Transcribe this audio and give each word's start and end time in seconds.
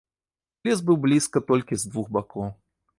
Лес 0.69 0.79
быў 0.89 0.99
блізка 1.05 1.45
толькі 1.55 1.73
з 1.85 1.95
двух 1.95 2.13
бакоў. 2.19 2.55